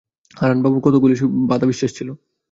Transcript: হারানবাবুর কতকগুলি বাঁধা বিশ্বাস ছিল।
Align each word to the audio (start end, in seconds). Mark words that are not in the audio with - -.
হারানবাবুর 0.37 0.81
কতকগুলি 0.83 1.15
বাঁধা 1.49 1.65
বিশ্বাস 1.71 1.91
ছিল। 1.97 2.09